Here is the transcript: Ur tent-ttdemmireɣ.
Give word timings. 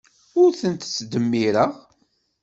Ur 0.41 0.51
tent-ttdemmireɣ. 0.59 1.71